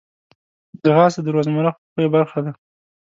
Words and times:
ځغاسته 0.83 1.21
د 1.23 1.27
روزمره 1.35 1.71
خوښیو 1.75 2.13
برخه 2.15 2.39
ده 2.45 2.51